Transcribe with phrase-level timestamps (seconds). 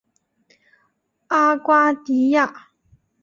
[1.27, 2.69] 阿瓜迪亚。